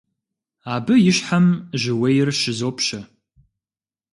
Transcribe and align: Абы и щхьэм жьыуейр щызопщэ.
Абы 0.73 0.95
и 1.09 1.11
щхьэм 1.17 1.47
жьыуейр 1.81 2.29
щызопщэ. 2.39 2.99